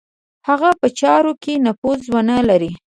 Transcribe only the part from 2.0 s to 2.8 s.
ونه لري.